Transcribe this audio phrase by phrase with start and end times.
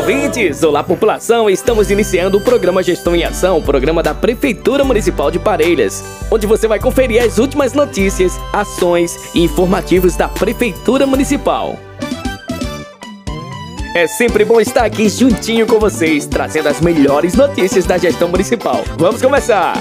[0.00, 0.62] Ouvintes!
[0.62, 1.50] Olá, população!
[1.50, 6.66] Estamos iniciando o programa Gestão em Ação, programa da Prefeitura Municipal de Parelhas, onde você
[6.66, 11.78] vai conferir as últimas notícias, ações e informativos da Prefeitura Municipal.
[13.94, 18.82] É sempre bom estar aqui juntinho com vocês, trazendo as melhores notícias da gestão municipal.
[18.96, 19.74] Vamos começar!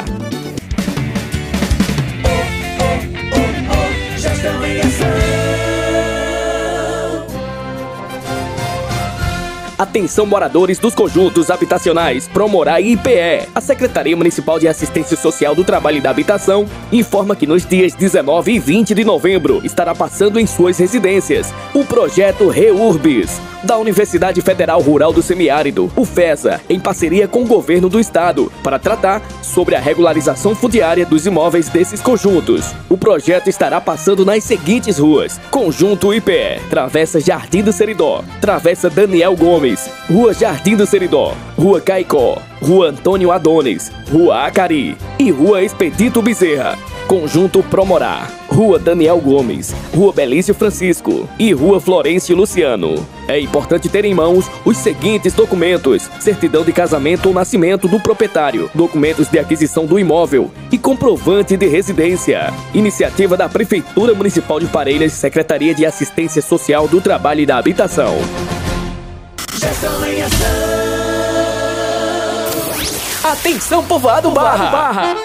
[9.80, 13.48] Atenção moradores dos conjuntos habitacionais Promorá e IPE.
[13.56, 17.94] A Secretaria Municipal de Assistência Social do Trabalho e da Habitação informa que nos dias
[17.94, 24.42] 19 e 20 de novembro estará passando em suas residências o projeto REURBIS da Universidade
[24.42, 29.22] Federal Rural do Semiárido, o FESA, em parceria com o governo do estado, para tratar
[29.42, 32.74] sobre a regularização fundiária dos imóveis desses conjuntos.
[32.88, 39.36] O projeto estará passando nas seguintes ruas: Conjunto IPE, Travessa Jardim do Seridó, Travessa Daniel
[39.36, 39.69] Gomes,
[40.10, 46.78] Rua Jardim do Seridó, Rua Caicó, Rua Antônio Adonis, Rua Acari e Rua Expedito Bezerra.
[47.10, 53.04] Conjunto Promorá, Rua Daniel Gomes, Rua Belício Francisco e Rua Florencio Luciano.
[53.28, 58.70] É importante ter em mãos os seguintes documentos: certidão de casamento ou nascimento do proprietário,
[58.76, 62.54] documentos de aquisição do imóvel e comprovante de residência.
[62.76, 68.18] Iniciativa da Prefeitura Municipal de Parelhas, Secretaria de Assistência Social do Trabalho e da Habitação.
[69.60, 70.38] Gestão em Ação.
[73.30, 74.72] Atenção, povoado Barra!
[74.72, 75.16] Barra.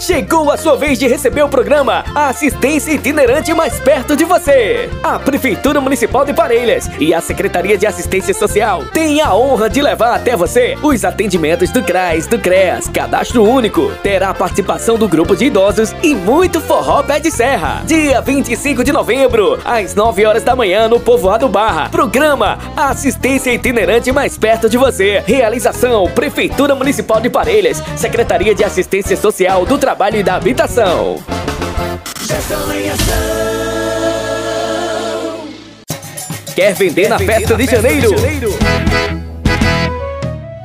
[0.00, 4.88] Chegou a sua vez de receber o programa A Assistência Itinerante Mais Perto de Você.
[5.02, 9.82] A Prefeitura Municipal de Parelhas e a Secretaria de Assistência Social têm a honra de
[9.82, 13.90] levar até você os atendimentos do CRAS, do CREAS, Cadastro Único.
[14.00, 17.82] Terá a participação do grupo de idosos e muito forró pé de serra.
[17.84, 21.88] Dia 25 de novembro, às 9 horas da manhã, no Povoado Barra.
[21.88, 25.24] Programa Assistência Itinerante Mais Perto de Você.
[25.26, 31.16] Realização Prefeitura Municipal de Parelhas, Secretaria de Assistência Social do Trabalho e da Habitação.
[32.20, 33.06] Gestão em Ação.
[36.54, 38.10] Quer vender na festa de janeiro?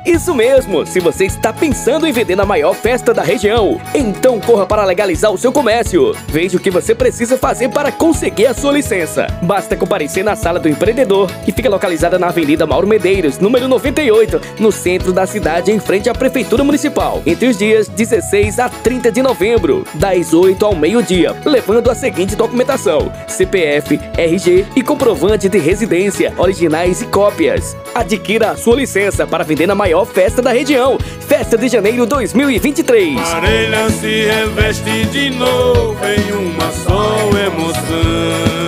[0.05, 0.85] Isso mesmo!
[0.85, 5.31] Se você está pensando em vender na maior festa da região, então corra para legalizar
[5.31, 6.13] o seu comércio.
[6.27, 9.27] Veja o que você precisa fazer para conseguir a sua licença.
[9.41, 14.41] Basta comparecer na sala do empreendedor, que fica localizada na Avenida Mauro Medeiros, número 98,
[14.59, 19.09] no centro da cidade, em frente à Prefeitura Municipal, entre os dias 16 a 30
[19.09, 25.59] de novembro, das 8 ao meio-dia, levando a seguinte documentação: CPF, RG e comprovante de
[25.59, 27.73] residência, originais e cópias.
[27.95, 33.19] Adquira a sua licença para vender na maior festa da região, Festa de Janeiro 2023.
[33.21, 38.63] Parelha se reveste de novo em uma só emoção.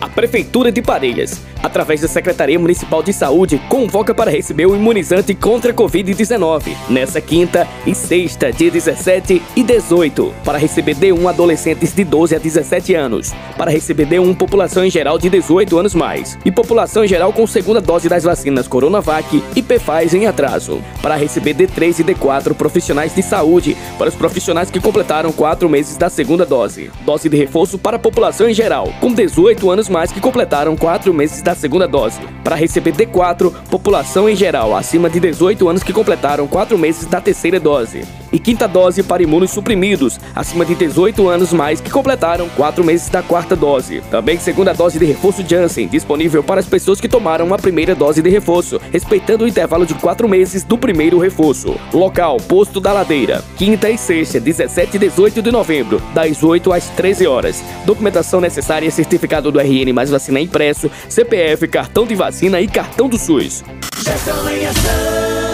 [0.00, 5.34] A Prefeitura de Parelhas, através da Secretaria Municipal de Saúde, convoca para receber o imunizante
[5.34, 11.92] contra a Covid-19 nessa quinta e sexta, dia 17 e 18, para receber D1 adolescentes
[11.92, 16.38] de 12 a 17 anos, para receber D1 população em geral de 18 anos mais
[16.44, 21.16] e população em geral com segunda dose das vacinas Coronavac e Pfizer em atraso, para
[21.16, 26.08] receber D3 e D4 profissionais de saúde para os profissionais que completaram 4 meses da
[26.08, 30.20] segunda dose, dose de reforço para a população em geral com 18 anos mais que
[30.20, 32.20] completaram 4 meses da segunda dose.
[32.44, 37.20] Para receber D4, população em geral acima de 18 anos que completaram 4 meses da
[37.20, 38.04] terceira dose.
[38.32, 43.08] E quinta dose para imunos suprimidos, acima de 18 anos mais que completaram 4 meses
[43.08, 44.02] da quarta dose.
[44.10, 48.22] Também segunda dose de reforço Janssen, disponível para as pessoas que tomaram a primeira dose
[48.22, 51.76] de reforço, respeitando o intervalo de 4 meses do primeiro reforço.
[51.92, 53.44] Local: Posto da Ladeira.
[53.56, 57.62] Quinta e sexta, 17 e 18 de novembro, das 8 às 13 horas.
[57.84, 63.18] Documentação necessária: certificado do RN mais vacina impresso, CPF, cartão de vacina e cartão do
[63.18, 63.64] SUS.
[64.02, 65.45] Gestão em Ação.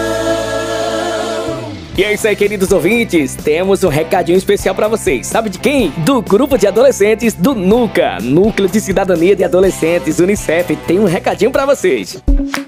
[1.95, 3.35] E é isso aí, queridos ouvintes.
[3.35, 5.27] Temos um recadinho especial pra vocês.
[5.27, 5.91] Sabe de quem?
[5.99, 10.75] Do grupo de adolescentes do NUCA, Núcleo de Cidadania de Adolescentes Unicef.
[10.87, 12.13] Tem um recadinho pra vocês.
[12.55, 12.62] Sou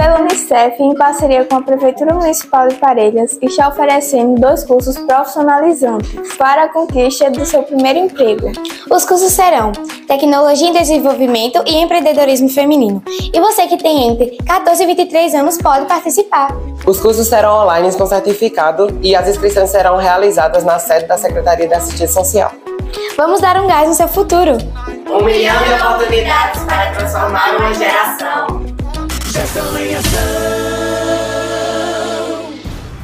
[0.00, 6.36] a Unicef em parceria com a Prefeitura Municipal de Parelhas, está oferecendo dois cursos profissionalizantes
[6.36, 8.50] para a conquista do seu primeiro emprego.
[8.90, 9.72] Os cursos serão
[10.06, 13.02] Tecnologia em Desenvolvimento e Empreendedorismo Feminino.
[13.32, 16.48] E você que tem entre 14 e 23 anos pode participar.
[16.86, 21.68] Os cursos serão online com certificado e as inscrições serão realizadas na sede da Secretaria
[21.68, 22.52] de Assistência Social.
[23.16, 24.52] Vamos dar um gás no seu futuro.
[25.10, 28.59] Um milhão de oportunidades para transformar uma geração.
[29.32, 30.10] Gestão em ação.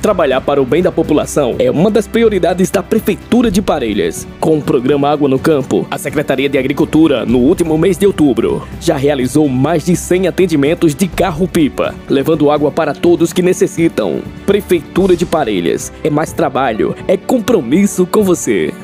[0.03, 4.27] Trabalhar para o bem da população é uma das prioridades da Prefeitura de Parelhas.
[4.41, 8.67] Com o programa Água no Campo, a Secretaria de Agricultura, no último mês de outubro,
[8.81, 14.21] já realizou mais de 100 atendimentos de carro-pipa, levando água para todos que necessitam.
[14.45, 15.93] Prefeitura de Parelhas.
[16.03, 18.75] É mais trabalho, é compromisso com você.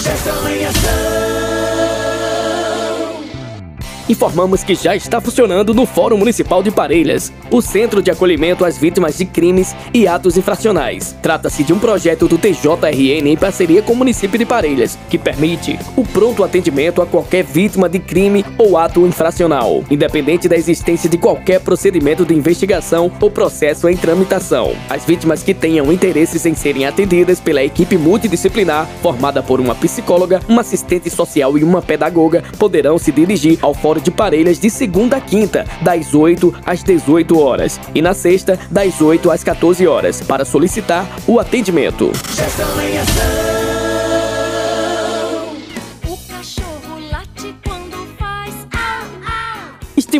[0.00, 1.11] Gestão em ação.
[4.12, 8.76] Informamos que já está funcionando no Fórum Municipal de Parelhas, o Centro de Acolhimento às
[8.76, 11.16] Vítimas de Crimes e Atos Infracionais.
[11.22, 15.78] Trata-se de um projeto do TJRN em parceria com o município de Parelhas, que permite
[15.96, 21.16] o pronto atendimento a qualquer vítima de crime ou ato infracional, independente da existência de
[21.16, 24.74] qualquer procedimento de investigação ou processo em tramitação.
[24.90, 30.42] As vítimas que tenham interesses em serem atendidas pela equipe multidisciplinar, formada por uma psicóloga,
[30.46, 35.16] uma assistente social e uma pedagoga, poderão se dirigir ao Fórum de Parelhas de segunda
[35.16, 40.20] a quinta, das 8 às 18 horas, e na sexta, das 8 às 14 horas,
[40.20, 42.10] para solicitar o atendimento.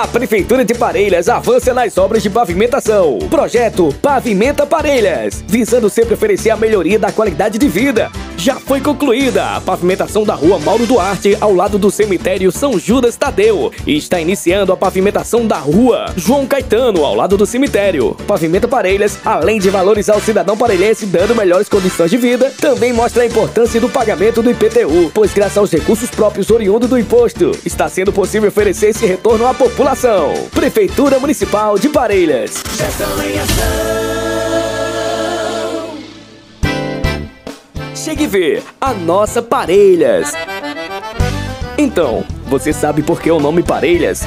[0.00, 3.18] A Prefeitura de Parelhas avança nas obras de pavimentação.
[3.28, 8.08] Projeto Pavimenta Parelhas, visando sempre oferecer a melhoria da qualidade de vida.
[8.38, 13.16] Já foi concluída a pavimentação da rua Mauro Duarte, ao lado do cemitério São Judas
[13.16, 13.72] Tadeu.
[13.84, 18.16] E está iniciando a pavimentação da rua João Caetano, ao lado do cemitério.
[18.28, 23.24] Pavimenta Parelhas, além de valorizar o cidadão parelhense dando melhores condições de vida, também mostra
[23.24, 27.88] a importância do pagamento do IPTU, pois graças aos recursos próprios oriundos do imposto, está
[27.88, 30.32] sendo possível oferecer esse retorno à população.
[30.52, 32.62] Prefeitura Municipal de Parelhas.
[32.76, 34.07] Gestão em ação.
[38.08, 40.32] Chegue e vê a nossa Parelhas.
[41.76, 44.26] Então, você sabe por que o nome Parelhas?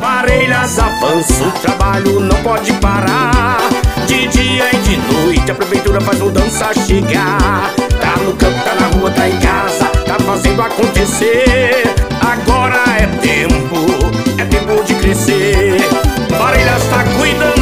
[0.00, 3.58] parelhas avança, o trabalho não pode parar.
[4.06, 7.72] De dia e de noite a prefeitura faz mudança chegar.
[8.00, 11.84] Tá no campo, tá na rua, tá em casa, tá fazendo acontecer.
[12.20, 13.76] Agora é tempo,
[14.38, 15.76] é tempo de crescer.
[16.36, 17.59] Parelhas tá cuidando